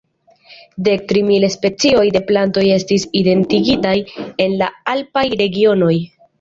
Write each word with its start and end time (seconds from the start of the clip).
Dektri 0.87 1.21
mil 1.27 1.45
specioj 1.55 2.07
de 2.17 2.23
plantoj 2.31 2.65
estis 2.79 3.07
identigitaj 3.21 3.95
en 4.49 4.59
la 4.65 4.73
alpaj 4.99 5.29
regionoj. 5.47 5.97